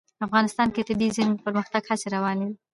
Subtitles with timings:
[0.25, 2.55] افغانستان کې د طبیعي زیرمې د پرمختګ هڅې روانې دي.